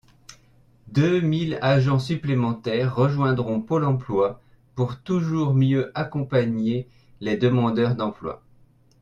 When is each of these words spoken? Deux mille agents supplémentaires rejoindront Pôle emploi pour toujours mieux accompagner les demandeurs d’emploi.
Deux 0.87 1.19
mille 1.21 1.59
agents 1.61 1.99
supplémentaires 1.99 2.95
rejoindront 2.95 3.61
Pôle 3.61 3.85
emploi 3.85 4.41
pour 4.73 4.99
toujours 4.99 5.53
mieux 5.53 5.91
accompagner 5.93 6.87
les 7.19 7.37
demandeurs 7.37 7.93
d’emploi. 7.95 8.41